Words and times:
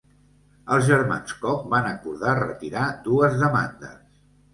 Els 0.75 0.85
germans 0.85 1.35
Koch 1.43 1.67
van 1.73 1.89
acordar 1.89 2.33
retirar 2.39 2.87
dues 3.09 3.37
demandes. 3.43 4.01